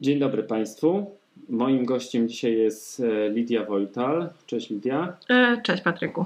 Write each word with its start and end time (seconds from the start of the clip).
Dzień 0.00 0.18
dobry 0.18 0.42
Państwu. 0.42 1.10
Moim 1.48 1.84
gościem 1.84 2.28
dzisiaj 2.28 2.58
jest 2.58 3.00
e, 3.00 3.30
Lidia 3.30 3.64
Wojtal. 3.64 4.30
Cześć 4.46 4.70
Lidia. 4.70 5.16
E, 5.30 5.60
cześć 5.62 5.82
Patryku. 5.82 6.24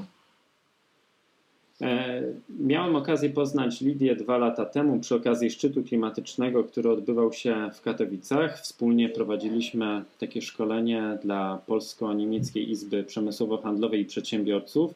E, 1.81 2.23
miałem 2.61 2.97
okazję 2.97 3.31
poznać 3.31 3.81
Lidię 3.81 4.17
dwa 4.17 4.39
lata 4.39 4.65
temu 4.65 5.01
przy 5.01 5.15
okazji 5.15 5.51
szczytu 5.51 5.83
klimatycznego, 5.83 6.65
który 6.65 6.91
odbywał 6.91 7.33
się 7.33 7.71
w 7.75 7.81
Katowicach. 7.81 8.61
Wspólnie 8.61 9.09
prowadziliśmy 9.09 10.03
takie 10.21 10.43
szkolenie 10.43 11.19
dla 11.23 11.59
Polsko-Niemieckiej 11.67 12.71
Izby 12.71 13.05
Przemysłowo-Handlowej 13.05 14.01
i 14.01 14.05
Przedsiębiorców. 14.05 14.95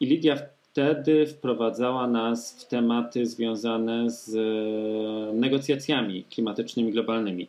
I 0.00 0.06
Lidia 0.06 0.36
wtedy 0.62 1.26
wprowadzała 1.26 2.06
nas 2.06 2.62
w 2.62 2.68
tematy 2.68 3.26
związane 3.26 4.10
z 4.10 4.34
negocjacjami 5.34 6.24
klimatycznymi 6.24 6.92
globalnymi. 6.92 7.48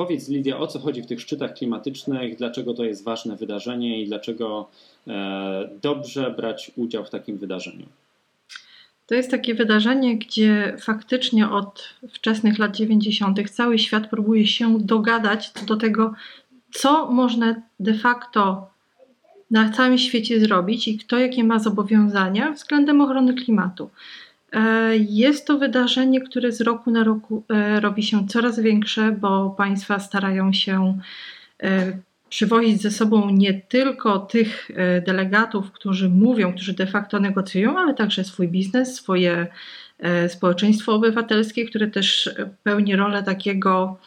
Powiedz 0.00 0.28
Lidia, 0.28 0.58
o 0.58 0.66
co 0.66 0.78
chodzi 0.78 1.02
w 1.02 1.06
tych 1.06 1.20
szczytach 1.20 1.54
klimatycznych, 1.54 2.36
dlaczego 2.36 2.74
to 2.74 2.84
jest 2.84 3.04
ważne 3.04 3.36
wydarzenie 3.36 4.02
i 4.02 4.06
dlaczego 4.06 4.68
e, 5.08 5.68
dobrze 5.82 6.34
brać 6.36 6.72
udział 6.76 7.04
w 7.04 7.10
takim 7.10 7.38
wydarzeniu? 7.38 7.86
To 9.06 9.14
jest 9.14 9.30
takie 9.30 9.54
wydarzenie, 9.54 10.18
gdzie 10.18 10.76
faktycznie 10.80 11.50
od 11.50 11.94
wczesnych 12.12 12.58
lat 12.58 12.76
90. 12.76 13.50
cały 13.50 13.78
świat 13.78 14.10
próbuje 14.10 14.46
się 14.46 14.78
dogadać 14.78 15.52
do 15.66 15.76
tego, 15.76 16.14
co 16.72 17.10
można 17.10 17.62
de 17.80 17.94
facto 17.94 18.70
na 19.50 19.70
całym 19.70 19.98
świecie 19.98 20.40
zrobić 20.40 20.88
i 20.88 20.98
kto 20.98 21.18
jakie 21.18 21.44
ma 21.44 21.58
zobowiązania 21.58 22.52
względem 22.52 23.00
ochrony 23.00 23.34
klimatu. 23.34 23.90
E, 24.52 24.96
jest 24.96 25.46
to 25.46 25.58
wydarzenie, 25.58 26.20
które 26.20 26.52
z 26.52 26.60
roku 26.60 26.90
na 26.90 27.04
roku 27.04 27.44
e, 27.48 27.80
robi 27.80 28.02
się 28.02 28.28
coraz 28.28 28.60
większe, 28.60 29.12
bo 29.12 29.50
państwa 29.50 29.98
starają 29.98 30.52
się 30.52 30.98
e, 31.62 31.92
przywozić 32.28 32.82
ze 32.82 32.90
sobą 32.90 33.30
nie 33.30 33.54
tylko 33.54 34.18
tych 34.18 34.70
delegatów, 35.06 35.72
którzy 35.72 36.08
mówią, 36.08 36.52
którzy 36.52 36.72
de 36.72 36.86
facto 36.86 37.20
negocjują, 37.20 37.78
ale 37.78 37.94
także 37.94 38.24
swój 38.24 38.48
biznes, 38.48 38.94
swoje 38.94 39.46
społeczeństwo 40.28 40.94
obywatelskie, 40.94 41.64
które 41.64 41.88
też 41.88 42.30
pełni 42.62 42.96
rolę 42.96 43.22
takiego 43.22 43.98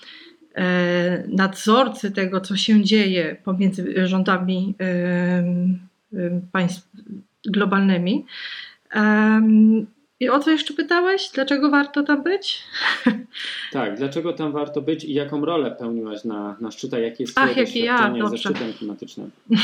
nadzorcy 1.27 2.11
tego, 2.11 2.41
co 2.41 2.55
się 2.55 2.83
dzieje 2.83 3.35
pomiędzy 3.43 4.07
rządami 4.07 4.75
państw 6.51 6.87
globalnymi. 7.45 8.25
I 10.23 10.29
o 10.29 10.39
co 10.39 10.51
jeszcze 10.51 10.73
pytałeś? 10.73 11.29
Dlaczego 11.33 11.69
warto 11.69 12.03
tam 12.03 12.23
być? 12.23 12.63
Tak, 13.71 13.97
dlaczego 13.97 14.33
tam 14.33 14.51
warto 14.51 14.81
być 14.81 15.03
i 15.03 15.13
jaką 15.13 15.45
rolę 15.45 15.71
pełniłaś 15.71 16.23
na, 16.23 16.57
na 16.61 16.71
szczytach? 16.71 17.01
Jakie 17.01 17.23
jest 17.23 17.35
Twoje 17.35 17.51
Ach, 17.51 17.57
doświadczenie 17.57 18.19
ja, 18.19 18.29
ze 18.29 18.37
szczytem 18.37 18.73
klimatycznym? 18.73 19.31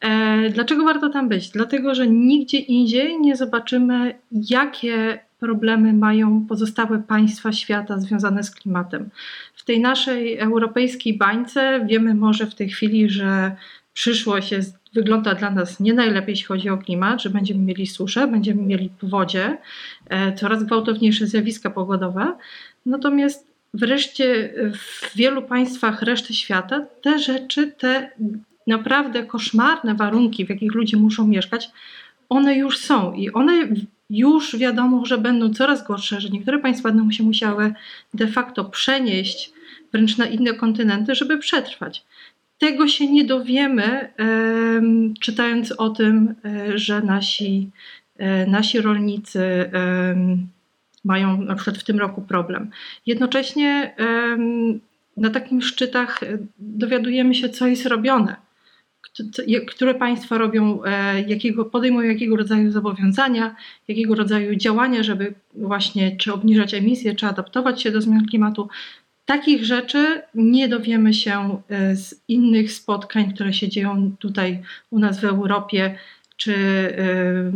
E, 0.00 0.50
dlaczego 0.50 0.84
warto 0.84 1.10
tam 1.10 1.28
być? 1.28 1.48
Dlatego, 1.48 1.94
że 1.94 2.06
nigdzie 2.08 2.58
indziej 2.58 3.20
nie 3.20 3.36
zobaczymy, 3.36 4.14
jakie 4.32 5.18
problemy 5.40 5.92
mają 5.92 6.46
pozostałe 6.48 6.98
państwa 6.98 7.52
świata 7.52 7.98
związane 7.98 8.42
z 8.42 8.50
klimatem. 8.50 9.10
W 9.54 9.64
tej 9.64 9.80
naszej 9.80 10.38
europejskiej 10.38 11.18
bańce 11.18 11.86
wiemy 11.86 12.14
może 12.14 12.46
w 12.46 12.54
tej 12.54 12.68
chwili, 12.68 13.10
że 13.10 13.56
przyszłość 13.92 14.52
jest 14.52 14.78
wygląda 14.94 15.34
dla 15.34 15.50
nas 15.50 15.80
nie 15.80 15.94
najlepiej, 15.94 16.32
jeśli 16.32 16.46
chodzi 16.46 16.68
o 16.68 16.78
klimat, 16.78 17.22
że 17.22 17.30
będziemy 17.30 17.60
mieli 17.60 17.86
suszę, 17.86 18.26
będziemy 18.26 18.62
mieli 18.62 18.90
powodzie, 19.00 19.58
e, 20.06 20.34
coraz 20.34 20.64
gwałtowniejsze 20.64 21.26
zjawiska 21.26 21.70
pogodowe. 21.70 22.36
Natomiast 22.86 23.46
wreszcie 23.74 24.54
w 24.74 25.16
wielu 25.16 25.42
państwach 25.42 26.02
reszty 26.02 26.34
świata 26.34 26.86
te 27.02 27.18
rzeczy, 27.18 27.72
te 27.78 28.10
naprawdę 28.66 29.26
koszmarne 29.26 29.94
warunki, 29.94 30.46
w 30.46 30.48
jakich 30.48 30.74
ludzie 30.74 30.96
muszą 30.96 31.26
mieszkać, 31.26 31.70
one 32.28 32.56
już 32.56 32.78
są 32.78 33.12
i 33.12 33.30
one 33.30 33.68
już 34.10 34.56
wiadomo, 34.56 35.06
że 35.06 35.18
będą 35.18 35.54
coraz 35.54 35.86
gorsze, 35.86 36.20
że 36.20 36.28
niektóre 36.28 36.58
państwa 36.58 36.88
będą 36.88 37.10
się 37.10 37.22
musiały 37.22 37.74
de 38.14 38.26
facto 38.26 38.64
przenieść 38.64 39.52
wręcz 39.92 40.18
na 40.18 40.26
inne 40.26 40.54
kontynenty, 40.54 41.14
żeby 41.14 41.38
przetrwać 41.38 42.04
tego 42.60 42.88
się 42.88 43.12
nie 43.12 43.24
dowiemy, 43.24 44.12
czytając 45.20 45.72
o 45.72 45.90
tym, 45.90 46.34
e, 46.44 46.78
że 46.78 47.02
nasi, 47.02 47.70
e, 48.18 48.46
nasi 48.46 48.80
rolnicy 48.80 49.70
mają 51.04 51.42
na 51.42 51.54
przykład 51.54 51.78
w 51.78 51.84
tym 51.84 51.98
roku 51.98 52.22
problem. 52.22 52.70
Jednocześnie 53.06 53.94
na 55.16 55.30
takich 55.30 55.64
szczytach 55.64 56.22
e, 56.22 56.38
dowiadujemy 56.58 57.34
się, 57.34 57.48
co 57.48 57.66
jest 57.66 57.86
robione, 57.86 58.36
które 59.68 59.94
państwa 59.94 60.38
robią, 60.38 60.82
jakiego, 61.26 61.64
podejmują 61.64 62.10
jakiego 62.10 62.36
rodzaju 62.36 62.70
zobowiązania, 62.70 63.56
jakiego 63.88 64.14
rodzaju 64.14 64.54
działania, 64.54 65.02
żeby 65.02 65.34
właśnie 65.54 66.16
czy 66.16 66.32
obniżać 66.32 66.74
emisje, 66.74 67.14
czy 67.14 67.26
adaptować 67.26 67.82
się 67.82 67.90
do 67.90 68.00
zmian 68.00 68.26
klimatu. 68.26 68.68
Takich 69.30 69.64
rzeczy 69.64 70.22
nie 70.34 70.68
dowiemy 70.68 71.14
się 71.14 71.62
e, 71.68 71.96
z 71.96 72.22
innych 72.28 72.72
spotkań, 72.72 73.34
które 73.34 73.52
się 73.52 73.68
dzieją 73.68 74.16
tutaj 74.18 74.62
u 74.90 74.98
nas 74.98 75.20
w 75.20 75.24
Europie, 75.24 75.94
czy, 76.36 76.54
e, 76.98 77.52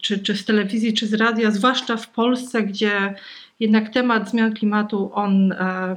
czy, 0.00 0.18
czy 0.18 0.36
z 0.36 0.44
telewizji, 0.44 0.94
czy 0.94 1.06
z 1.06 1.14
radia, 1.14 1.50
zwłaszcza 1.50 1.96
w 1.96 2.10
Polsce, 2.10 2.62
gdzie 2.62 3.14
jednak 3.60 3.88
temat 3.88 4.30
zmian 4.30 4.54
klimatu 4.54 5.10
on 5.14 5.52
e, 5.52 5.96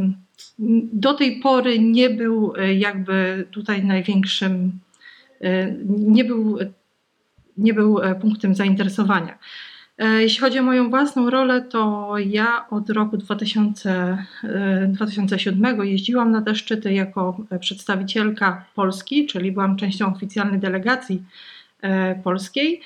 do 0.93 1.13
tej 1.13 1.39
pory 1.39 1.79
nie 1.79 2.09
był 2.09 2.53
jakby 2.77 3.47
tutaj 3.51 3.85
największym, 3.85 4.79
nie 5.87 6.25
był, 6.25 6.57
nie 7.57 7.73
był 7.73 7.99
punktem 8.21 8.55
zainteresowania. 8.55 9.37
E, 9.97 10.21
jeśli 10.21 10.39
chodzi 10.39 10.59
o 10.59 10.63
moją 10.63 10.89
własną 10.89 11.29
rolę, 11.29 11.61
to 11.61 12.13
ja 12.17 12.69
od 12.69 12.89
roku 12.89 13.17
2000, 13.17 14.17
2007 14.87 15.81
e, 15.81 15.87
jeździłam 15.87 16.31
na 16.31 16.41
te 16.41 16.55
szczyty 16.55 16.93
jako 16.93 17.37
przedstawicielka 17.59 18.65
Polski, 18.75 19.25
czyli 19.25 19.51
byłam 19.51 19.77
częścią 19.77 20.15
oficjalnej 20.15 20.59
delegacji 20.59 21.23
e, 21.81 22.15
polskiej, 22.15 22.81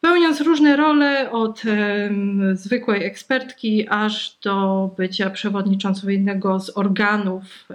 pełniąc 0.00 0.40
różne 0.40 0.76
role 0.76 1.30
od 1.30 1.62
zwykłej 2.52 3.04
ekspertki 3.04 3.88
aż 3.88 4.38
do 4.44 4.90
bycia 4.96 5.30
przewodniczącą 5.30 6.08
jednego 6.08 6.60
z 6.60 6.76
organów 6.76 7.68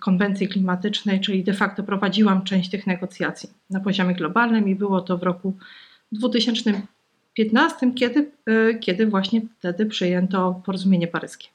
konwencji 0.00 0.48
klimatycznej, 0.48 1.20
czyli 1.20 1.44
de 1.44 1.52
facto 1.52 1.82
prowadziłam 1.82 2.44
część 2.44 2.70
tych 2.70 2.86
negocjacji 2.86 3.50
na 3.70 3.80
poziomie 3.80 4.14
globalnym 4.14 4.68
i 4.68 4.74
było 4.74 5.00
to 5.00 5.18
w 5.18 5.22
roku 5.22 5.56
2000 6.12 6.82
XV, 7.38 7.94
kiedy, 7.94 8.30
e, 8.46 8.74
kiedy 8.74 9.06
właśnie 9.06 9.40
wtedy 9.58 9.86
przyjęto 9.86 10.62
porozumienie 10.66 11.08
paryskie. 11.08 11.48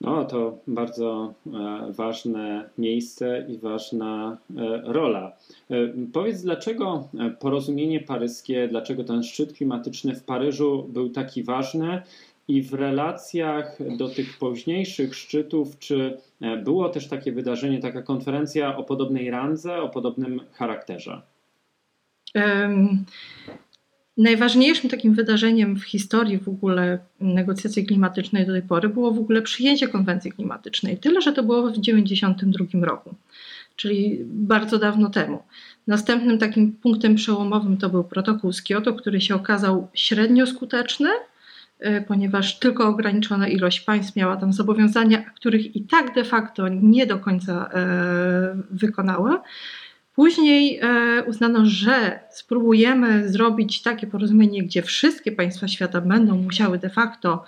No, 0.00 0.24
to 0.24 0.58
bardzo 0.66 1.34
e, 1.46 1.92
ważne 1.92 2.70
miejsce 2.78 3.46
i 3.48 3.58
ważna 3.58 4.38
e, 4.56 4.80
rola. 4.84 5.36
Powiedz, 6.12 6.42
dlaczego 6.42 7.08
porozumienie 7.40 8.00
paryskie, 8.00 8.68
dlaczego 8.68 9.04
ten 9.04 9.22
szczyt 9.22 9.52
klimatyczny 9.52 10.14
w 10.14 10.24
Paryżu 10.24 10.86
był 10.88 11.10
taki 11.10 11.42
ważny 11.42 12.02
i 12.48 12.62
w 12.62 12.74
relacjach 12.74 13.78
do 13.96 14.08
tych 14.08 14.38
późniejszych 14.38 15.14
szczytów, 15.14 15.78
czy 15.78 16.18
było 16.64 16.88
też 16.88 17.08
takie 17.08 17.32
wydarzenie, 17.32 17.78
taka 17.78 18.02
konferencja 18.02 18.76
o 18.76 18.84
podobnej 18.84 19.30
randze, 19.30 19.82
o 19.82 19.88
podobnym 19.88 20.40
charakterze? 20.52 21.22
Um, 22.34 23.04
Najważniejszym 24.16 24.90
takim 24.90 25.14
wydarzeniem 25.14 25.76
w 25.76 25.84
historii 25.84 26.38
w 26.38 26.48
ogóle 26.48 26.98
negocjacji 27.20 27.86
klimatycznej 27.86 28.46
do 28.46 28.52
tej 28.52 28.62
pory 28.62 28.88
było 28.88 29.12
w 29.12 29.18
ogóle 29.18 29.42
przyjęcie 29.42 29.88
konwencji 29.88 30.32
klimatycznej. 30.32 30.98
Tyle, 30.98 31.20
że 31.20 31.32
to 31.32 31.42
było 31.42 31.62
w 31.62 31.74
1992 31.74 32.86
roku, 32.86 33.14
czyli 33.76 34.18
bardzo 34.24 34.78
dawno 34.78 35.10
temu. 35.10 35.42
Następnym 35.86 36.38
takim 36.38 36.72
punktem 36.72 37.14
przełomowym 37.14 37.76
to 37.76 37.88
był 37.88 38.04
protokół 38.04 38.52
z 38.52 38.62
Kioto, 38.62 38.94
który 38.94 39.20
się 39.20 39.34
okazał 39.34 39.88
średnio 39.94 40.46
skuteczny, 40.46 41.08
e, 41.78 42.00
ponieważ 42.00 42.58
tylko 42.58 42.88
ograniczona 42.88 43.48
ilość 43.48 43.80
państw 43.80 44.16
miała 44.16 44.36
tam 44.36 44.52
zobowiązania, 44.52 45.30
których 45.30 45.76
i 45.76 45.82
tak 45.82 46.14
de 46.14 46.24
facto 46.24 46.68
nie 46.68 47.06
do 47.06 47.18
końca 47.18 47.70
e, 47.74 48.56
wykonała. 48.70 49.42
Później 50.16 50.80
e, 50.82 51.24
uznano, 51.26 51.66
że 51.66 52.20
spróbujemy 52.30 53.28
zrobić 53.28 53.82
takie 53.82 54.06
porozumienie, 54.06 54.62
gdzie 54.62 54.82
wszystkie 54.82 55.32
państwa 55.32 55.68
świata 55.68 56.00
będą 56.00 56.36
musiały 56.36 56.78
de 56.78 56.90
facto 56.90 57.44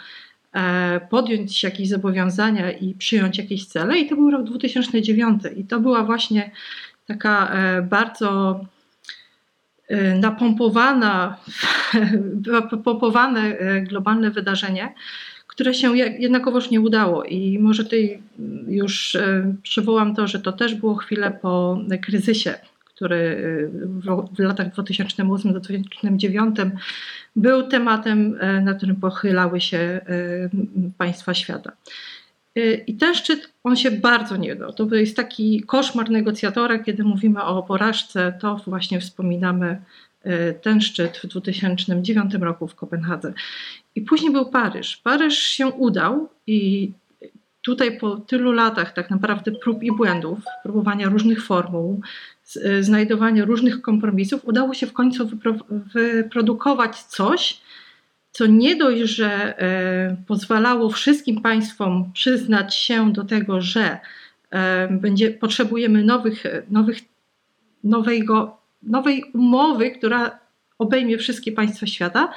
e, 0.52 1.00
podjąć 1.10 1.62
jakieś 1.62 1.88
zobowiązania 1.88 2.72
i 2.72 2.94
przyjąć 2.94 3.38
jakieś 3.38 3.66
cele. 3.66 3.98
I 3.98 4.08
to 4.08 4.14
był 4.14 4.30
rok 4.30 4.44
2009. 4.44 5.42
I 5.56 5.64
to 5.64 5.80
była 5.80 6.04
właśnie 6.04 6.50
taka 7.06 7.52
e, 7.52 7.82
bardzo 7.82 8.60
napompowana, 10.14 11.36
pompowane 12.84 13.56
globalne 13.82 14.30
wydarzenie, 14.30 14.94
które 15.46 15.74
się 15.74 15.96
jednakowoż 15.96 16.70
nie 16.70 16.80
udało. 16.80 17.24
I 17.24 17.58
może 17.58 17.84
tutaj 17.84 18.22
już 18.68 19.14
e, 19.14 19.54
przywołam 19.62 20.14
to, 20.14 20.26
że 20.26 20.40
to 20.40 20.52
też 20.52 20.74
było 20.74 20.94
chwilę 20.94 21.38
po 21.42 21.78
kryzysie, 22.02 22.54
który 22.84 23.70
w 24.32 24.38
latach 24.38 24.74
2008-2009 24.74 26.70
był 27.36 27.62
tematem, 27.62 28.38
na 28.62 28.74
którym 28.74 28.96
pochylały 28.96 29.60
się 29.60 30.00
państwa 30.98 31.34
świata. 31.34 31.72
I 32.86 32.94
ten 32.94 33.14
szczyt, 33.14 33.52
on 33.64 33.76
się 33.76 33.90
bardzo 33.90 34.36
nie 34.36 34.56
dał. 34.56 34.72
To 34.72 34.94
jest 34.94 35.16
taki 35.16 35.62
koszmar 35.66 36.10
negocjatora, 36.10 36.78
kiedy 36.78 37.04
mówimy 37.04 37.42
o 37.42 37.62
porażce, 37.62 38.38
to 38.40 38.60
właśnie 38.66 39.00
wspominamy 39.00 39.82
ten 40.62 40.80
szczyt 40.80 41.18
w 41.18 41.26
2009 41.26 42.34
roku 42.34 42.68
w 42.68 42.74
Kopenhadze. 42.74 43.32
I 43.94 44.00
później 44.00 44.32
był 44.32 44.46
Paryż. 44.46 44.96
Paryż 44.96 45.38
się 45.38 45.66
udał 45.66 46.28
i 46.46 46.90
tutaj 47.62 47.98
po 47.98 48.16
tylu 48.16 48.52
latach 48.52 48.94
tak 48.94 49.10
naprawdę 49.10 49.52
prób 49.52 49.82
i 49.82 49.92
błędów, 49.92 50.38
próbowania 50.62 51.08
różnych 51.08 51.44
formuł, 51.44 52.00
znajdowania 52.80 53.44
różnych 53.44 53.82
kompromisów, 53.82 54.44
udało 54.44 54.74
się 54.74 54.86
w 54.86 54.92
końcu 54.92 55.30
wyprodukować 55.94 57.02
coś, 57.02 57.60
co 58.30 58.46
nie 58.46 58.76
dość, 58.76 59.02
że 59.02 59.58
e, 59.58 60.16
pozwalało 60.26 60.90
wszystkim 60.90 61.40
państwom 61.40 62.12
przyznać 62.12 62.74
się 62.74 63.12
do 63.12 63.24
tego, 63.24 63.60
że 63.60 63.98
e, 64.50 64.88
będzie, 64.88 65.30
potrzebujemy 65.30 66.04
nowych, 66.04 66.44
nowych, 66.70 66.98
nowego, 67.84 68.58
nowej 68.82 69.24
umowy, 69.34 69.90
która 69.90 70.38
obejmie 70.78 71.18
wszystkie 71.18 71.52
państwa 71.52 71.86
świata, 71.86 72.32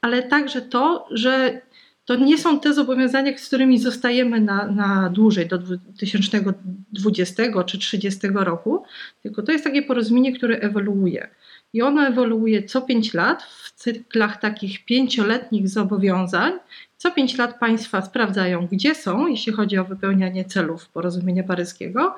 ale 0.00 0.22
także 0.22 0.62
to, 0.62 1.08
że 1.10 1.60
to 2.04 2.16
nie 2.16 2.38
są 2.38 2.60
te 2.60 2.74
zobowiązania, 2.74 3.38
z 3.38 3.46
którymi 3.46 3.78
zostajemy 3.78 4.40
na, 4.40 4.66
na 4.66 5.10
dłużej, 5.10 5.46
do 5.46 5.58
2020 5.58 7.42
czy 7.42 7.78
2030 7.78 8.20
roku, 8.34 8.84
tylko 9.22 9.42
to 9.42 9.52
jest 9.52 9.64
takie 9.64 9.82
porozumienie, 9.82 10.32
które 10.32 10.56
ewoluuje. 10.56 11.28
I 11.72 11.82
ono 11.82 12.06
ewoluuje 12.06 12.62
co 12.62 12.82
5 12.82 13.14
lat 13.14 13.42
w 13.42 13.72
cyklach 13.72 14.40
takich 14.40 14.84
pięcioletnich 14.84 15.68
zobowiązań. 15.68 16.52
Co 16.96 17.10
5 17.10 17.38
lat 17.38 17.58
państwa 17.58 18.02
sprawdzają, 18.02 18.68
gdzie 18.72 18.94
są, 18.94 19.26
jeśli 19.26 19.52
chodzi 19.52 19.78
o 19.78 19.84
wypełnianie 19.84 20.44
celów 20.44 20.88
porozumienia 20.88 21.42
paryskiego. 21.42 22.14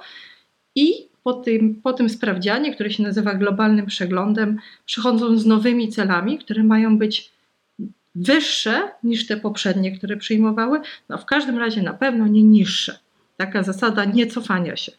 I 0.75 1.09
po 1.23 1.33
tym, 1.33 1.75
po 1.75 1.93
tym 1.93 2.09
sprawdzianie, 2.09 2.75
które 2.75 2.91
się 2.91 3.03
nazywa 3.03 3.35
globalnym 3.35 3.87
przeglądem, 3.87 4.59
przychodzą 4.87 5.39
z 5.39 5.47
nowymi 5.47 5.89
celami, 5.89 6.39
które 6.39 6.65
mają 6.65 6.99
być 6.99 7.33
wyższe 8.15 8.89
niż 9.05 9.27
te 9.27 9.37
poprzednie, 9.37 9.99
które 9.99 10.17
przyjmowały, 10.17 10.81
no 11.09 11.19
w 11.19 11.25
każdym 11.25 11.59
razie 11.59 11.83
na 11.83 11.95
pewno 11.95 12.27
nie 12.27 12.43
niższe. 12.43 12.99
Taka 13.37 13.63
zasada 13.63 14.05
nie 14.05 14.27
cofania 14.27 14.77
się. 14.77 14.93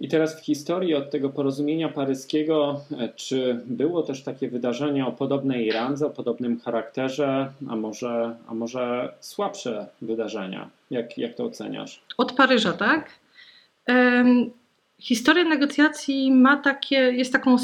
I 0.00 0.08
teraz 0.08 0.40
w 0.40 0.44
historii 0.44 0.94
od 0.94 1.10
tego 1.10 1.30
porozumienia 1.30 1.88
paryskiego, 1.88 2.80
e, 2.98 3.08
czy 3.08 3.60
było 3.66 4.02
też 4.02 4.22
takie 4.22 4.48
wydarzenie 4.48 5.06
o 5.06 5.12
podobnej 5.12 5.72
randze, 5.72 6.06
o 6.06 6.10
podobnym 6.10 6.60
charakterze, 6.60 7.52
a 7.68 7.76
może, 7.76 8.36
a 8.48 8.54
może 8.54 9.14
słabsze 9.20 9.86
wydarzenia? 10.02 10.70
Jak, 10.90 11.18
jak 11.18 11.34
to 11.34 11.44
oceniasz? 11.44 12.02
Od 12.18 12.32
Paryża, 12.32 12.72
tak? 12.72 13.10
Historia 14.98 15.44
negocjacji 15.44 16.32
ma 16.32 16.56
takie, 16.56 16.96
jest 16.96 17.32
taką 17.32 17.56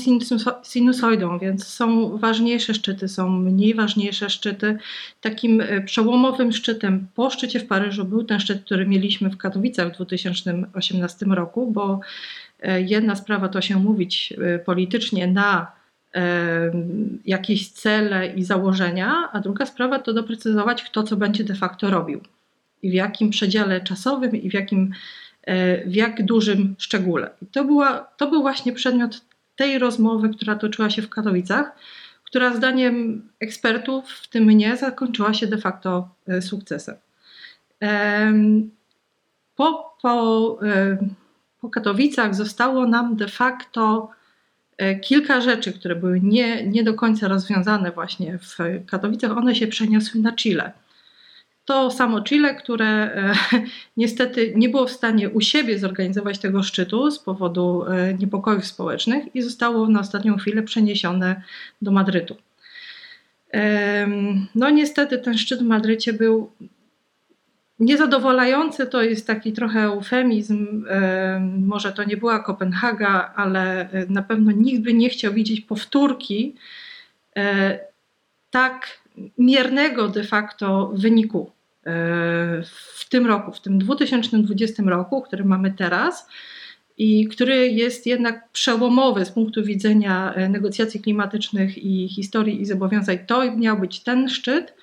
sinusoidą, 0.65 1.39
więc 1.39 1.67
są 1.67 2.19
ważniejsze 2.19 2.75
szczyty, 2.75 3.09
są 3.09 3.29
mniej 3.29 3.75
ważniejsze 3.75 4.31
szczyty. 4.31 4.79
Takim 5.21 5.61
e, 5.61 5.81
przełomowym 5.81 6.53
szczytem 6.53 7.07
po 7.15 7.31
szczycie 7.31 7.61
w 7.61 7.67
Paryżu 7.67 8.05
był 8.05 8.25
ten 8.25 8.41
szczyt, 8.41 8.65
który 8.65 8.87
mieliśmy 8.87 9.31
w 9.31 9.37
Katowicach 9.37 9.93
w 9.93 9.97
2018 9.97 11.27
roku, 11.27 11.73
bo 11.73 12.01
e, 12.61 12.83
jedna 12.83 13.17
sprawa 13.17 13.49
to 13.49 13.61
się 13.61 13.77
mówić 13.77 14.35
e, 14.39 14.59
politycznie 14.59 15.27
na 15.27 15.83
jakieś 17.25 17.69
cele 17.69 18.35
i 18.35 18.45
założenia, 18.45 19.29
a 19.33 19.41
druga 19.41 19.67
sprawa 19.67 19.99
to 19.99 20.13
doprecyzować, 20.13 20.83
kto 20.83 21.03
co 21.03 21.17
będzie 21.17 21.45
de 21.45 21.55
facto 21.55 21.91
robił 21.91 22.21
i 22.83 22.91
w 22.91 22.95
jakim 22.95 23.31
przedziale 23.31 23.81
czasowym 23.81 24.37
i 24.37 24.51
w 24.51 24.55
jakim 24.55 24.93
w 25.87 25.95
jak 25.95 26.25
dużym 26.25 26.75
szczególe. 26.79 27.31
I 27.43 27.47
to, 27.47 27.65
była, 27.65 27.99
to 28.17 28.31
był 28.31 28.43
właśnie 28.43 28.73
przedmiot 28.73 29.21
tej 29.57 29.79
rozmowy, 29.79 30.29
która 30.29 30.55
toczyła 30.55 30.91
się 30.91 31.03
w 31.03 31.09
Katowicach, 31.09 31.73
która 32.25 32.57
zdaniem 32.57 33.23
ekspertów, 33.41 34.11
w 34.11 34.29
tym 34.29 34.45
mnie, 34.45 34.77
zakończyła 34.77 35.35
się 35.35 35.47
de 35.47 35.59
facto 35.59 36.09
e, 36.29 36.43
sukcesem. 36.43 36.95
Po, 39.57 39.97
po, 40.03 40.59
e, 40.63 40.99
po 41.61 41.71
Katowicach 41.71 42.35
zostało 42.35 42.87
nam 42.87 43.17
de 43.17 43.29
facto 43.29 44.11
kilka 45.03 45.41
rzeczy, 45.41 45.73
które 45.73 45.97
były 45.97 46.21
nie, 46.21 46.67
nie 46.67 46.85
do 46.85 46.95
końca 46.95 47.29
rozwiązane 47.29 47.91
właśnie 47.91 48.39
w 48.39 48.57
Katowicach, 48.87 49.37
one 49.37 49.55
się 49.55 49.67
przeniosły 49.67 50.21
na 50.21 50.33
Chile. 50.33 50.73
To 51.65 51.91
samo 51.91 52.23
Chile, 52.23 52.55
które 52.55 52.87
e, 52.87 53.35
niestety 53.97 54.53
nie 54.57 54.69
było 54.69 54.87
w 54.87 54.91
stanie 54.91 55.31
u 55.31 55.41
siebie 55.41 55.79
zorganizować 55.79 56.39
tego 56.39 56.63
szczytu 56.63 57.11
z 57.11 57.19
powodu 57.19 57.85
e, 57.87 58.15
niepokojów 58.15 58.67
społecznych 58.67 59.37
i 59.37 59.43
zostało 59.43 59.89
na 59.89 60.01
ostatnią 60.01 60.37
chwilę 60.37 60.63
przeniesione 60.63 61.43
do 61.83 61.91
Madrytu. 61.91 62.37
No 64.55 64.71
niestety 64.71 65.19
ten 65.19 65.39
szczyt 65.39 65.61
w 65.61 65.67
Madrycie 65.67 66.13
był 66.13 66.51
niezadowalający, 67.81 68.87
to 68.87 69.03
jest 69.03 69.27
taki 69.27 69.53
trochę 69.53 69.81
eufemizm. 69.81 70.85
Może 71.59 71.93
to 71.93 72.05
nie 72.05 72.17
była 72.17 72.39
Kopenhaga, 72.39 73.33
ale 73.37 73.91
e, 73.91 74.07
na 74.07 74.23
pewno 74.23 74.53
nikt 74.53 74.83
by 74.83 74.95
nie 74.95 75.09
chciał 75.09 75.33
widzieć 75.33 75.61
powtórki 75.61 76.55
tak 78.51 79.02
miernego 79.39 80.09
de 80.09 80.25
facto 80.25 80.93
wyniku 80.95 81.51
e, 81.87 81.93
w 82.65 83.09
tym 83.09 83.27
roku, 83.27 83.53
w 83.53 83.61
tym 83.61 83.79
2020 83.79 84.83
roku, 84.83 85.23
który 85.23 85.45
mamy 85.45 85.71
teraz 85.71 86.29
i 86.99 87.29
który 87.29 87.69
jest 87.69 88.07
jednak 88.07 88.49
przełomowy 88.49 89.25
z 89.25 89.31
punktu 89.31 89.65
widzenia 89.65 90.35
e, 90.35 90.49
negocjacji 90.49 91.01
klimatycznych 91.01 91.79
i 91.79 92.09
historii 92.09 92.61
i 92.61 92.67
zobowiązań. 92.67 93.19
To 93.27 93.57
miał 93.57 93.79
być 93.79 94.01
ten 94.01 94.29
szczyt, 94.29 94.75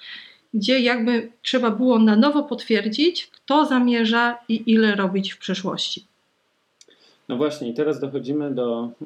gdzie 0.54 0.80
jakby 0.80 1.32
trzeba 1.42 1.72
było 1.72 2.00
na 2.00 2.16
nowo 2.16 2.44
potwierdzić, 2.44 3.28
kto 3.28 3.66
zamierza 3.66 4.38
i 4.50 4.72
ile 4.72 4.96
robić 4.96 5.34
w 5.34 5.38
przyszłości. 5.38 6.06
No 7.30 7.38
właśnie, 7.38 7.70
i 7.70 7.74
teraz 7.74 8.00
dochodzimy 8.00 8.56
do 8.56 8.90
e, 9.02 9.06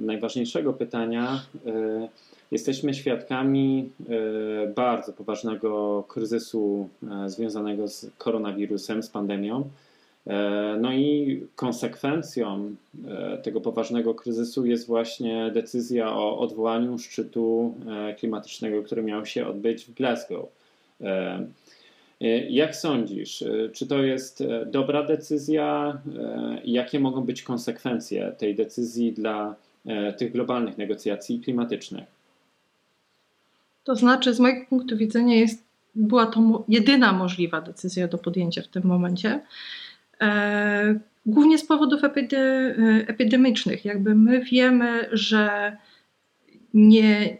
najważniejszego 0.00 0.72
pytania. 0.72 1.42
E, 1.66 2.08
Jesteśmy 2.52 2.94
świadkami 2.94 3.90
e, 4.08 4.66
bardzo 4.66 5.12
poważnego 5.12 6.04
kryzysu 6.08 6.88
e, 7.24 7.28
związanego 7.28 7.88
z 7.88 8.06
koronawirusem, 8.18 9.02
z 9.02 9.08
pandemią. 9.08 9.70
E, 10.26 10.76
no 10.80 10.92
i 10.92 11.40
konsekwencją 11.56 12.74
tego 13.42 13.60
poważnego 13.60 14.14
kryzysu 14.14 14.66
jest 14.66 14.86
właśnie 14.86 15.50
decyzja 15.54 16.12
o 16.12 16.38
odwołaniu 16.38 16.98
szczytu 16.98 17.74
klimatycznego, 18.18 18.82
który 18.82 19.02
miał 19.02 19.26
się 19.26 19.46
odbyć 19.46 19.84
w 19.84 19.94
Glasgow. 19.94 20.48
Jak 22.50 22.76
sądzisz, 22.76 23.44
czy 23.72 23.86
to 23.86 24.02
jest 24.02 24.44
dobra 24.66 25.02
decyzja? 25.02 25.98
Jakie 26.64 27.00
mogą 27.00 27.20
być 27.20 27.42
konsekwencje 27.42 28.32
tej 28.38 28.54
decyzji 28.54 29.12
dla 29.12 29.54
tych 30.18 30.32
globalnych 30.32 30.78
negocjacji 30.78 31.40
klimatycznych? 31.40 32.21
To 33.84 33.96
znaczy, 33.96 34.34
z 34.34 34.40
mojego 34.40 34.66
punktu 34.66 34.96
widzenia, 34.96 35.34
jest, 35.34 35.64
była 35.94 36.26
to 36.26 36.64
jedyna 36.68 37.12
możliwa 37.12 37.60
decyzja 37.60 38.08
do 38.08 38.18
podjęcia 38.18 38.62
w 38.62 38.68
tym 38.68 38.84
momencie. 38.84 39.40
E, 40.20 41.00
głównie 41.26 41.58
z 41.58 41.66
powodów 41.66 42.04
epide, 42.04 42.74
epidemicznych. 43.06 43.84
Jakby 43.84 44.14
my 44.14 44.44
wiemy, 44.44 45.08
że 45.12 45.76
nie, 46.74 47.36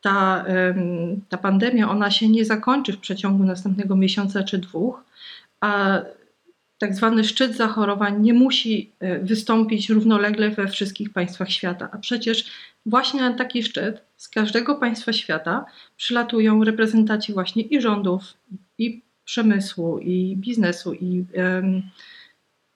ta, 0.00 0.44
ta 1.28 1.38
pandemia 1.38 1.90
ona 1.90 2.10
się 2.10 2.28
nie 2.28 2.44
zakończy 2.44 2.92
w 2.92 2.98
przeciągu 2.98 3.44
następnego 3.44 3.96
miesiąca 3.96 4.42
czy 4.42 4.58
dwóch, 4.58 5.04
a 5.60 6.00
tak 6.78 6.94
zwany 6.94 7.24
szczyt 7.24 7.56
zachorowań 7.56 8.22
nie 8.22 8.34
musi 8.34 8.92
e, 9.00 9.18
wystąpić 9.18 9.90
równolegle 9.90 10.50
we 10.50 10.68
wszystkich 10.68 11.12
państwach 11.12 11.50
świata. 11.50 11.88
A 11.92 11.98
przecież 11.98 12.50
właśnie 12.86 13.20
na 13.20 13.32
taki 13.34 13.62
szczyt 13.62 14.07
z 14.18 14.28
każdego 14.28 14.74
państwa 14.74 15.12
świata 15.12 15.64
przylatują 15.96 16.64
reprezentanci 16.64 17.32
właśnie 17.32 17.62
i 17.62 17.80
rządów, 17.80 18.22
i 18.78 19.02
przemysłu, 19.24 19.98
i 19.98 20.36
biznesu, 20.36 20.94
i, 20.94 21.24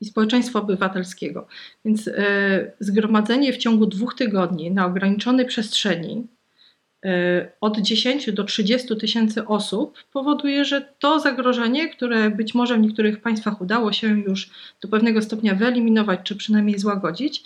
i 0.01 0.05
społeczeństwa 0.05 0.59
obywatelskiego. 0.59 1.47
Więc 1.85 2.09
e, 2.09 2.73
zgromadzenie 2.81 3.53
w 3.53 3.57
ciągu 3.57 3.87
dwóch 3.87 4.15
tygodni 4.15 4.71
na 4.71 4.87
ograniczonej 4.87 5.47
przestrzeni 5.47 6.27
od 7.61 7.79
10 7.79 8.33
do 8.33 8.45
30 8.45 8.97
tysięcy 8.97 9.47
osób 9.47 10.05
powoduje, 10.13 10.65
że 10.65 10.95
to 10.99 11.21
zagrożenie, 11.21 11.89
które 11.89 12.31
być 12.31 12.55
może 12.55 12.77
w 12.77 12.81
niektórych 12.81 13.21
państwach 13.21 13.61
udało 13.61 13.93
się 13.93 14.09
już 14.09 14.51
do 14.83 14.89
pewnego 14.89 15.23
stopnia 15.23 15.55
wyeliminować, 15.55 16.21
czy 16.23 16.37
przynajmniej 16.37 16.79
złagodzić, 16.79 17.45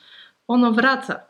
ono 0.49 0.73
wraca. 0.73 1.21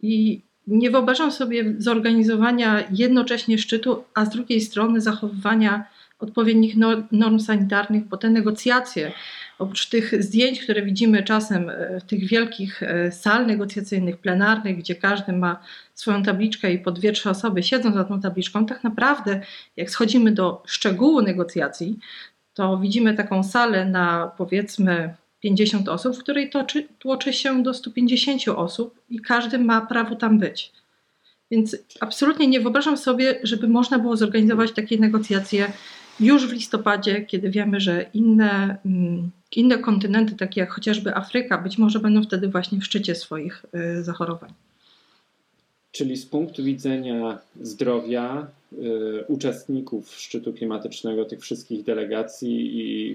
I 0.00 0.42
nie 0.70 0.90
wyobrażam 0.90 1.32
sobie 1.32 1.74
zorganizowania 1.78 2.84
jednocześnie 2.90 3.58
szczytu, 3.58 4.04
a 4.14 4.24
z 4.24 4.30
drugiej 4.30 4.60
strony 4.60 5.00
zachowywania 5.00 5.84
odpowiednich 6.18 6.74
norm 7.12 7.40
sanitarnych, 7.40 8.04
bo 8.04 8.16
te 8.16 8.30
negocjacje, 8.30 9.12
oprócz 9.58 9.86
tych 9.86 10.22
zdjęć, 10.22 10.60
które 10.60 10.82
widzimy 10.82 11.22
czasem 11.22 11.70
e, 11.70 12.00
w 12.00 12.04
tych 12.04 12.28
wielkich 12.28 12.82
e, 12.82 13.12
sal 13.12 13.46
negocjacyjnych, 13.46 14.18
plenarnych, 14.18 14.78
gdzie 14.78 14.94
każdy 14.94 15.32
ma 15.32 15.62
swoją 15.94 16.22
tabliczkę 16.22 16.72
i 16.72 16.78
po 16.78 16.90
dwie, 16.90 17.12
trzy 17.12 17.30
osoby 17.30 17.62
siedzą 17.62 17.92
za 17.92 18.04
tą 18.04 18.20
tabliczką, 18.20 18.66
tak 18.66 18.84
naprawdę 18.84 19.40
jak 19.76 19.90
schodzimy 19.90 20.32
do 20.32 20.62
szczegółu 20.66 21.22
negocjacji, 21.22 21.98
to 22.54 22.78
widzimy 22.78 23.14
taką 23.14 23.42
salę 23.42 23.84
na 23.84 24.30
powiedzmy 24.36 25.14
50 25.40 25.88
osób, 25.88 26.16
w 26.16 26.18
której 26.18 26.50
toczy, 26.50 26.88
tłoczy 26.98 27.32
się 27.32 27.62
do 27.62 27.74
150 27.74 28.48
osób 28.48 29.00
i 29.10 29.20
każdy 29.20 29.58
ma 29.58 29.80
prawo 29.80 30.16
tam 30.16 30.38
być. 30.38 30.72
Więc 31.50 31.76
absolutnie 32.00 32.46
nie 32.46 32.60
wyobrażam 32.60 32.96
sobie, 32.96 33.40
żeby 33.42 33.68
można 33.68 33.98
było 33.98 34.16
zorganizować 34.16 34.72
takie 34.72 34.98
negocjacje 34.98 35.72
już 36.20 36.46
w 36.46 36.52
listopadzie, 36.52 37.22
kiedy 37.22 37.50
wiemy, 37.50 37.80
że 37.80 38.06
inne, 38.14 38.76
mm, 38.86 39.30
inne 39.56 39.78
kontynenty, 39.78 40.36
takie 40.36 40.60
jak 40.60 40.72
chociażby 40.72 41.16
Afryka, 41.16 41.58
być 41.58 41.78
może 41.78 42.00
będą 42.00 42.22
wtedy 42.22 42.48
właśnie 42.48 42.80
w 42.80 42.84
szczycie 42.84 43.14
swoich 43.14 43.64
y, 43.98 44.04
zachorowań. 44.04 44.52
Czyli 45.92 46.16
z 46.16 46.26
punktu 46.26 46.64
widzenia 46.64 47.38
zdrowia 47.60 48.46
y, 48.72 49.24
uczestników 49.28 50.14
szczytu 50.14 50.52
klimatycznego, 50.52 51.24
tych 51.24 51.40
wszystkich 51.40 51.84
delegacji 51.84 52.78
i 52.78 53.12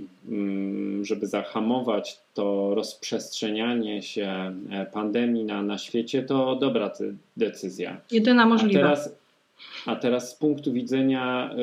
y, 1.02 1.06
żeby 1.06 1.28
zahamować 1.28 2.20
to 2.34 2.76
rozprzestrzenianie 2.76 4.02
się 4.02 4.56
e, 4.72 4.86
pandemii 4.86 5.44
na, 5.44 5.62
na 5.62 5.78
świecie, 5.78 6.24
to 6.24 6.56
dobra 6.56 6.92
decyzja. 7.38 8.02
Jedyna 8.12 8.46
możliwa. 8.46 8.80
A 8.80 8.84
teraz, 8.84 9.16
a 9.86 9.96
teraz 9.96 10.32
z 10.32 10.36
punktu 10.36 10.74
widzenia 10.74 11.56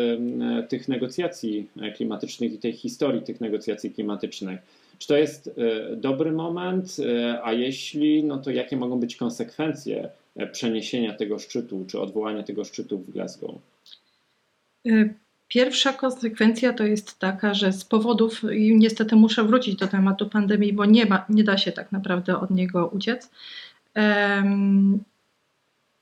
y, 0.62 0.68
tych 0.68 0.88
negocjacji 0.88 1.68
klimatycznych 1.96 2.52
i 2.52 2.58
tej 2.58 2.72
historii 2.72 3.22
tych 3.22 3.40
negocjacji 3.40 3.90
klimatycznych, 3.90 4.60
czy 4.98 5.08
to 5.08 5.16
jest 5.16 5.46
y, 5.46 5.96
dobry 5.96 6.32
moment, 6.32 6.96
y, 6.98 7.42
a 7.42 7.52
jeśli, 7.52 8.24
no 8.24 8.38
to 8.38 8.50
jakie 8.50 8.76
mogą 8.76 9.00
być 9.00 9.16
konsekwencje 9.16 10.08
E, 10.08 10.21
przeniesienia 10.52 11.14
tego 11.14 11.38
szczytu, 11.38 11.84
czy 11.88 12.00
odwołania 12.00 12.42
tego 12.42 12.64
szczytu 12.64 12.98
w 12.98 13.10
Glasgow? 13.10 13.50
E, 14.86 15.14
pierwsza 15.48 15.92
konsekwencja 15.92 16.72
to 16.72 16.84
jest 16.84 17.18
taka, 17.18 17.54
że 17.54 17.72
z 17.72 17.84
powodów, 17.84 18.44
i 18.52 18.76
niestety 18.76 19.16
muszę 19.16 19.44
wrócić 19.44 19.76
do 19.76 19.88
tematu 19.88 20.30
pandemii, 20.30 20.72
bo 20.72 20.84
nie, 20.84 21.06
ma, 21.06 21.24
nie 21.28 21.44
da 21.44 21.58
się 21.58 21.72
tak 21.72 21.92
naprawdę 21.92 22.40
od 22.40 22.50
niego 22.50 22.86
uciec. 22.88 23.30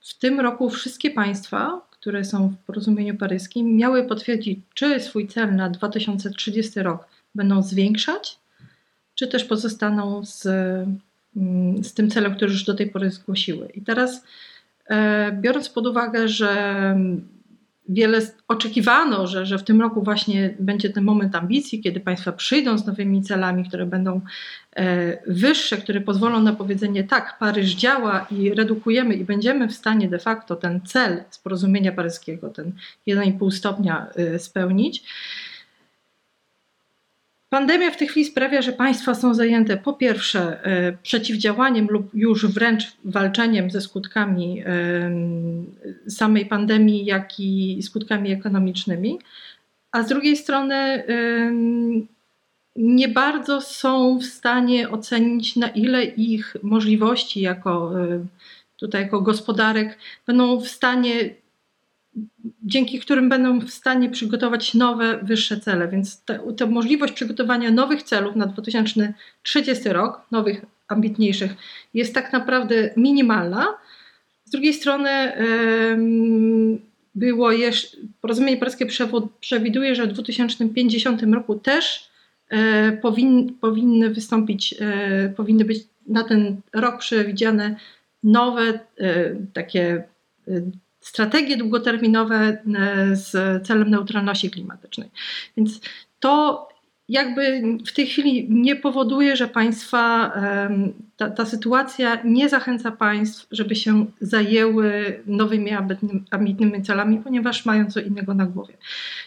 W 0.00 0.18
tym 0.18 0.40
roku 0.40 0.70
wszystkie 0.70 1.10
państwa, 1.10 1.86
które 1.90 2.24
są 2.24 2.48
w 2.48 2.56
porozumieniu 2.56 3.16
paryskim, 3.16 3.76
miały 3.76 4.04
potwierdzić, 4.04 4.58
czy 4.74 5.00
swój 5.00 5.28
cel 5.28 5.56
na 5.56 5.70
2030 5.70 6.80
rok 6.80 7.08
będą 7.34 7.62
zwiększać, 7.62 8.38
czy 9.14 9.28
też 9.28 9.44
pozostaną 9.44 10.24
z 10.24 10.46
z 11.82 11.94
tym 11.94 12.10
celem, 12.10 12.34
który 12.34 12.50
już 12.50 12.64
do 12.64 12.74
tej 12.74 12.90
pory 12.90 13.10
zgłosiły. 13.10 13.68
I 13.74 13.82
teraz, 13.82 14.24
e, 14.86 15.32
biorąc 15.32 15.68
pod 15.68 15.86
uwagę, 15.86 16.28
że 16.28 16.54
wiele 17.90 18.20
oczekiwano, 18.48 19.26
że, 19.26 19.46
że 19.46 19.58
w 19.58 19.64
tym 19.64 19.80
roku 19.80 20.02
właśnie 20.02 20.54
będzie 20.58 20.90
ten 20.90 21.04
moment 21.04 21.34
ambicji, 21.34 21.80
kiedy 21.80 22.00
państwa 22.00 22.32
przyjdą 22.32 22.78
z 22.78 22.86
nowymi 22.86 23.22
celami, 23.22 23.68
które 23.68 23.86
będą 23.86 24.20
e, 24.76 25.18
wyższe, 25.32 25.76
które 25.76 26.00
pozwolą 26.00 26.42
na 26.42 26.52
powiedzenie 26.52 27.04
tak, 27.04 27.36
Paryż 27.38 27.74
działa 27.74 28.26
i 28.30 28.54
redukujemy 28.54 29.14
i 29.14 29.24
będziemy 29.24 29.68
w 29.68 29.72
stanie 29.72 30.08
de 30.08 30.18
facto 30.18 30.56
ten 30.56 30.80
cel 30.80 31.24
z 31.30 31.38
porozumienia 31.38 31.92
paryskiego, 31.92 32.48
ten 32.48 32.72
1,5 33.08 33.50
stopnia 33.50 34.06
e, 34.16 34.38
spełnić 34.38 35.04
Pandemia 37.50 37.90
w 37.90 37.96
tej 37.96 38.08
chwili 38.08 38.26
sprawia, 38.26 38.62
że 38.62 38.72
państwa 38.72 39.14
są 39.14 39.34
zajęte 39.34 39.76
po 39.76 39.92
pierwsze 39.92 40.64
e, 40.64 40.92
przeciwdziałaniem 40.92 41.86
lub 41.90 42.14
już 42.14 42.46
wręcz 42.46 42.84
walczeniem 43.04 43.70
ze 43.70 43.80
skutkami 43.80 44.64
samej 46.08 46.46
pandemii, 46.46 47.04
jak 47.04 47.40
i 47.40 47.82
skutkami 47.82 48.32
ekonomicznymi, 48.32 49.18
a 49.92 50.02
z 50.02 50.08
drugiej 50.08 50.36
strony 50.36 51.04
nie 52.76 53.08
bardzo 53.08 53.60
są 53.60 54.18
w 54.18 54.24
stanie 54.24 54.90
ocenić, 54.90 55.56
na 55.56 55.68
ile 55.68 56.04
ich 56.04 56.56
możliwości 56.62 57.40
jako, 57.40 58.00
e, 58.04 58.26
tutaj 58.76 59.02
jako 59.02 59.20
gospodarek 59.20 59.98
będą 60.26 60.60
w 60.60 60.68
stanie 60.68 61.34
dzięki 62.62 63.00
którym 63.00 63.28
będą 63.28 63.60
w 63.60 63.70
stanie 63.70 64.10
przygotować 64.10 64.74
nowe, 64.74 65.18
wyższe 65.22 65.60
cele. 65.60 65.88
Więc 65.88 66.24
ta, 66.24 66.66
możliwość 66.66 67.12
przygotowania 67.12 67.70
nowych 67.70 68.02
celów 68.02 68.36
na 68.36 68.46
2030 68.46 69.88
rok, 69.88 70.20
nowych, 70.30 70.66
ambitniejszych, 70.88 71.54
jest 71.94 72.14
tak 72.14 72.32
naprawdę 72.32 72.90
minimalna. 72.96 73.66
Z 74.44 74.50
drugiej 74.50 74.74
strony, 74.74 75.32
było 77.14 77.52
jeszcze, 77.52 77.96
porozumienie 78.20 78.56
paryskie 78.56 78.86
przewiduje, 79.40 79.94
że 79.94 80.06
w 80.06 80.12
2050 80.12 81.22
roku 81.22 81.54
też 81.54 82.10
e, 82.48 82.92
powin, 82.92 83.54
powinny 83.60 84.10
wystąpić, 84.10 84.74
e, 84.80 85.28
powinny 85.36 85.64
być 85.64 85.78
na 86.06 86.24
ten 86.24 86.60
rok 86.72 86.98
przewidziane 86.98 87.76
nowe 88.22 88.62
e, 88.98 89.34
takie 89.52 90.04
strategie 91.00 91.56
długoterminowe 91.56 92.36
e, 92.36 93.16
z 93.16 93.32
celem 93.66 93.90
neutralności 93.90 94.50
klimatycznej. 94.50 95.08
Więc 95.56 95.80
to 96.20 96.68
jakby 97.10 97.62
w 97.86 97.92
tej 97.92 98.06
chwili 98.06 98.46
nie 98.50 98.76
powoduje, 98.76 99.36
że 99.36 99.48
państwa, 99.48 100.32
ta, 101.16 101.30
ta, 101.30 101.46
sytuacja 101.46 102.18
nie 102.24 102.48
zachęca 102.48 102.90
państw, 102.90 103.46
żeby 103.50 103.74
się 103.74 104.06
zajęły 104.20 105.20
nowymi 105.26 105.70
ambitnymi 106.30 106.82
celami, 106.82 107.18
ponieważ 107.18 107.66
mają 107.66 107.90
co 107.90 108.00
innego 108.00 108.34
na 108.34 108.46
głowie. 108.46 108.74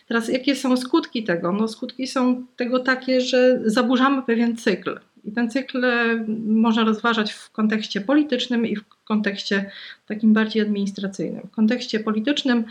Teraz 0.07 0.29
jakie 0.29 0.55
są 0.55 0.77
skutki 0.77 1.23
tego? 1.23 1.51
No, 1.51 1.67
skutki 1.67 2.07
są 2.07 2.45
tego 2.55 2.79
takie, 2.79 3.21
że 3.21 3.61
zaburzamy 3.65 4.21
pewien 4.21 4.57
cykl. 4.57 4.99
I 5.25 5.31
ten 5.31 5.49
cykl 5.49 5.85
e, 5.85 6.25
można 6.45 6.83
rozważać 6.83 7.33
w 7.33 7.51
kontekście 7.51 8.01
politycznym 8.01 8.65
i 8.65 8.75
w 8.75 8.83
kontekście 9.03 9.71
takim 10.05 10.33
bardziej 10.33 10.61
administracyjnym. 10.61 11.47
W 11.47 11.51
kontekście 11.51 11.99
politycznym 11.99 12.65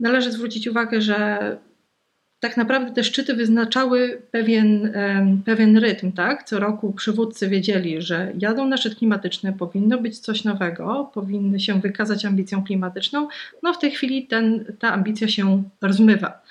należy 0.00 0.32
zwrócić 0.32 0.68
uwagę, 0.68 1.00
że 1.00 1.56
tak 2.40 2.56
naprawdę 2.56 2.94
te 2.94 3.04
szczyty 3.04 3.34
wyznaczały 3.34 4.22
pewien, 4.30 4.92
pewien 5.44 5.78
rytm. 5.78 6.12
Tak? 6.12 6.44
Co 6.44 6.60
roku 6.60 6.92
przywódcy 6.92 7.48
wiedzieli, 7.48 8.02
że 8.02 8.32
jadą 8.38 8.66
na 8.66 8.76
szczyt 8.76 8.94
klimatyczny, 8.94 9.52
powinno 9.52 9.98
być 9.98 10.18
coś 10.18 10.44
nowego, 10.44 11.10
powinny 11.14 11.60
się 11.60 11.80
wykazać 11.80 12.24
ambicją 12.24 12.64
klimatyczną. 12.64 13.28
No 13.62 13.72
w 13.72 13.78
tej 13.78 13.90
chwili 13.90 14.26
ten, 14.26 14.64
ta 14.78 14.92
ambicja 14.92 15.28
się 15.28 15.62
rozmywa. 15.80 16.42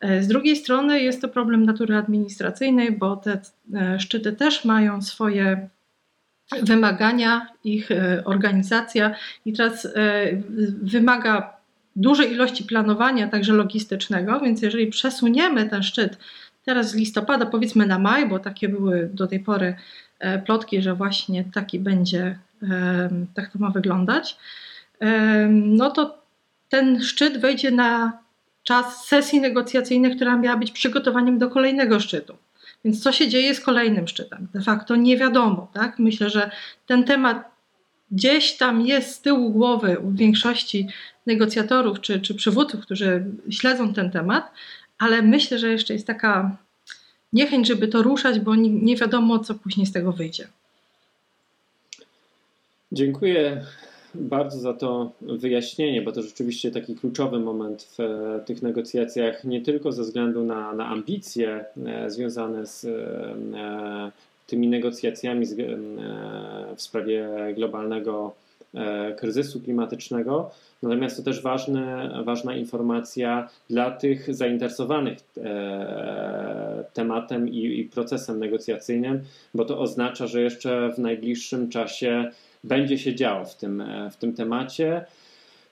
E, 0.00 0.22
z 0.22 0.28
drugiej 0.28 0.56
strony 0.56 1.00
jest 1.00 1.20
to 1.20 1.28
problem 1.28 1.64
natury 1.64 1.96
administracyjnej, 1.96 2.92
bo 2.92 3.16
te 3.16 3.40
e, 3.74 4.00
szczyty 4.00 4.32
też 4.32 4.64
mają 4.64 5.02
swoje 5.02 5.68
wymagania, 6.62 7.46
ich 7.64 7.90
e, 7.90 8.22
organizacja 8.24 9.14
i 9.44 9.52
teraz 9.52 9.88
wymaga 10.82 11.56
dużej 11.96 12.32
ilości 12.32 12.64
planowania, 12.64 13.28
także 13.28 13.52
logistycznego, 13.52 14.40
więc 14.40 14.62
jeżeli 14.62 14.86
przesuniemy 14.86 15.68
ten 15.68 15.82
szczyt 15.82 16.18
teraz 16.64 16.90
z 16.90 16.94
listopada, 16.94 17.46
powiedzmy 17.46 17.86
na 17.86 17.98
maj, 17.98 18.28
bo 18.28 18.38
takie 18.38 18.68
były 18.68 19.10
do 19.14 19.26
tej 19.26 19.40
pory 19.40 19.76
plotki, 20.46 20.82
że 20.82 20.94
właśnie 20.94 21.44
taki 21.54 21.78
będzie, 21.78 22.38
tak 23.34 23.52
to 23.52 23.58
ma 23.58 23.70
wyglądać, 23.70 24.36
no 25.50 25.90
to 25.90 26.18
ten 26.68 27.02
szczyt 27.02 27.38
wejdzie 27.38 27.70
na 27.70 28.18
czas 28.62 29.06
sesji 29.06 29.40
negocjacyjnej, 29.40 30.16
która 30.16 30.36
miała 30.36 30.56
być 30.56 30.72
przygotowaniem 30.72 31.38
do 31.38 31.48
kolejnego 31.48 32.00
szczytu. 32.00 32.36
Więc 32.84 33.02
co 33.02 33.12
się 33.12 33.28
dzieje 33.28 33.54
z 33.54 33.60
kolejnym 33.60 34.08
szczytem? 34.08 34.48
De 34.54 34.60
facto 34.60 34.96
nie 34.96 35.16
wiadomo. 35.16 35.70
Tak? 35.74 35.98
Myślę, 35.98 36.30
że 36.30 36.50
ten 36.86 37.04
temat 37.04 37.56
gdzieś 38.10 38.56
tam 38.56 38.86
jest 38.86 39.14
z 39.14 39.20
tyłu 39.20 39.50
głowy 39.50 39.98
u 39.98 40.10
większości 40.10 40.88
negocjatorów 41.26 42.00
czy, 42.00 42.20
czy 42.20 42.34
przywódców, 42.34 42.80
którzy 42.80 43.24
śledzą 43.50 43.94
ten 43.94 44.10
temat, 44.10 44.50
ale 44.98 45.22
myślę, 45.22 45.58
że 45.58 45.68
jeszcze 45.68 45.94
jest 45.94 46.06
taka 46.06 46.56
niechęć, 47.32 47.66
żeby 47.66 47.88
to 47.88 48.02
ruszać, 48.02 48.40
bo 48.40 48.54
nie, 48.54 48.96
wiadomo, 48.96 49.38
co 49.38 49.54
później 49.54 49.86
z 49.86 49.92
tego 49.92 50.12
wyjdzie. 50.12 50.48
Dziękuję 52.92 53.64
bardzo 54.20 54.58
za 54.58 54.74
to 54.74 55.12
wyjaśnienie, 55.20 56.02
bo 56.02 56.12
to 56.12 56.22
rzeczywiście 56.22 56.70
taki 56.70 56.94
kluczowy 56.94 57.38
moment 57.38 57.82
w 57.82 58.00
e, 58.00 58.40
tych 58.46 58.62
negocjacjach, 58.62 59.44
nie 59.44 59.60
tylko 59.60 59.92
ze 59.92 60.02
względu 60.02 60.44
na, 60.44 60.72
na 60.72 60.86
ambicje 60.86 61.64
e, 61.86 62.10
związane 62.10 62.66
z 62.66 62.84
e, 62.84 64.12
tymi 64.46 64.68
negocjacjami 64.68 65.46
w 66.76 66.82
sprawie 66.82 67.28
globalnego 67.54 68.34
kryzysu 69.16 69.60
klimatycznego, 69.60 70.50
natomiast 70.82 71.16
to 71.16 71.22
też 71.22 71.42
ważne, 71.42 72.10
ważna 72.24 72.56
informacja 72.56 73.48
dla 73.70 73.90
tych 73.90 74.34
zainteresowanych 74.34 75.18
e, 75.36 76.84
tematem 76.92 77.48
i, 77.48 77.80
i 77.80 77.84
procesem 77.84 78.38
negocjacyjnym, 78.38 79.22
bo 79.54 79.64
to 79.64 79.80
oznacza, 79.80 80.26
że 80.26 80.42
jeszcze 80.42 80.92
w 80.96 80.98
najbliższym 80.98 81.68
czasie 81.68 82.30
będzie 82.64 82.98
się 82.98 83.14
działo 83.14 83.44
w 83.44 83.56
tym, 83.56 83.80
e, 83.80 84.10
w 84.10 84.16
tym 84.16 84.32
temacie, 84.32 85.04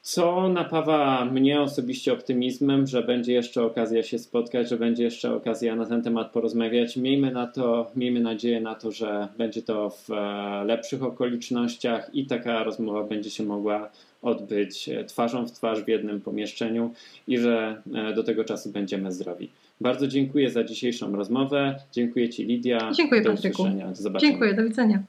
co 0.04 0.48
napawa 0.48 1.24
mnie 1.24 1.60
osobiście 1.60 2.12
optymizmem, 2.12 2.86
że 2.86 3.02
będzie 3.02 3.32
jeszcze 3.32 3.62
okazja 3.62 4.02
się 4.02 4.18
spotkać, 4.18 4.68
że 4.68 4.76
będzie 4.76 5.04
jeszcze 5.04 5.34
okazja 5.34 5.76
na 5.76 5.86
ten 5.86 6.02
temat 6.02 6.30
porozmawiać. 6.30 6.96
Miejmy 6.96 7.30
na 7.30 7.46
to, 7.46 7.90
miejmy 7.96 8.20
nadzieję 8.20 8.60
na 8.60 8.74
to, 8.74 8.92
że 8.92 9.28
będzie 9.38 9.62
to 9.62 9.90
w 9.90 10.10
e, 10.10 10.64
lepszych 10.64 11.02
okolicznościach 11.02 12.10
i 12.14 12.26
taka 12.26 12.64
rozmowa 12.64 13.04
będzie 13.04 13.30
się 13.30 13.44
mogła 13.44 13.90
odbyć 14.22 14.88
e, 14.88 15.04
twarzą 15.04 15.46
w 15.46 15.52
twarz 15.52 15.82
w 15.84 15.88
jednym 15.88 16.20
pomieszczeniu 16.20 16.90
i 17.28 17.38
że 17.38 17.82
e, 17.94 18.14
do 18.14 18.24
tego 18.24 18.44
czasu 18.44 18.70
będziemy 18.70 19.12
zdrowi. 19.12 19.50
Bardzo 19.80 20.08
dziękuję 20.08 20.50
za 20.50 20.64
dzisiejszą 20.64 21.16
rozmowę. 21.16 21.78
Dziękuję 21.92 22.28
Ci, 22.28 22.44
Lidia. 22.44 22.92
Dziękuję, 22.96 23.22
do 23.22 23.30
Patryku. 23.30 23.62
usłyszenia. 23.62 23.88
Do 23.88 23.94
zobaczenia. 23.94 24.30
Dziękuję, 24.32 24.54
do 24.54 24.64
widzenia. 24.64 25.04